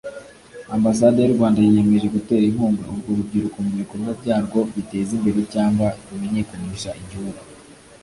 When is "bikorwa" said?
3.81-4.09